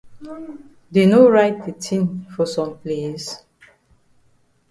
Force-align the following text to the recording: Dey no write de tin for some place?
Dey 0.93 1.07
no 1.11 1.19
write 1.33 1.59
de 1.65 1.73
tin 1.83 2.03
for 2.33 2.45
some 2.55 2.71
place? 2.81 3.27